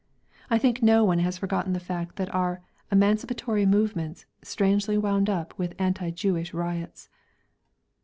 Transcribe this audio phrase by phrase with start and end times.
[0.49, 5.55] I think no one has forgotten the fact that our "emancipatory movements" strangely wound up
[5.59, 7.07] with anti Jewish riots.